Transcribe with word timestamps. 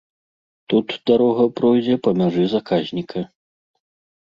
Тут 0.71 0.87
дарога 1.09 1.43
пройдзе 1.61 1.95
па 2.09 2.15
мяжы 2.23 2.49
заказніка. 2.57 3.19